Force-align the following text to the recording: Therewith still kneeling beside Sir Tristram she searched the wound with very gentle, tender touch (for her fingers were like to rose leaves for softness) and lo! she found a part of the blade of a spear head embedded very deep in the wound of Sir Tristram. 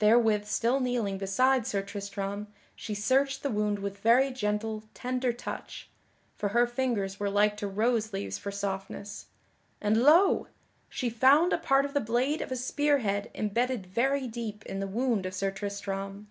Therewith 0.00 0.46
still 0.46 0.80
kneeling 0.80 1.16
beside 1.16 1.64
Sir 1.64 1.80
Tristram 1.80 2.48
she 2.74 2.92
searched 2.92 3.44
the 3.44 3.52
wound 3.52 3.78
with 3.78 3.98
very 3.98 4.32
gentle, 4.32 4.82
tender 4.94 5.32
touch 5.32 5.88
(for 6.34 6.48
her 6.48 6.66
fingers 6.66 7.20
were 7.20 7.30
like 7.30 7.56
to 7.58 7.68
rose 7.68 8.12
leaves 8.12 8.36
for 8.36 8.50
softness) 8.50 9.26
and 9.80 9.98
lo! 10.02 10.48
she 10.88 11.08
found 11.08 11.52
a 11.52 11.58
part 11.58 11.84
of 11.84 11.94
the 11.94 12.00
blade 12.00 12.42
of 12.42 12.50
a 12.50 12.56
spear 12.56 12.98
head 12.98 13.30
embedded 13.32 13.86
very 13.86 14.26
deep 14.26 14.66
in 14.66 14.80
the 14.80 14.88
wound 14.88 15.24
of 15.24 15.32
Sir 15.36 15.52
Tristram. 15.52 16.26